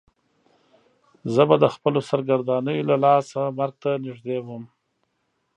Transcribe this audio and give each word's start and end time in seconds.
زه 1.33 1.41
به 1.49 1.55
د 1.63 1.65
خپلو 1.75 1.99
سرګردانیو 2.09 2.87
له 2.89 2.95
لاسه 3.05 3.41
مرګ 3.57 3.75
ته 3.83 3.91
نږدې 4.05 4.37
وم. 4.45 4.63